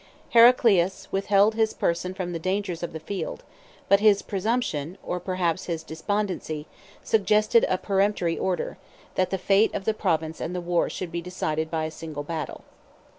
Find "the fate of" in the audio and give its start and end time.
9.29-9.85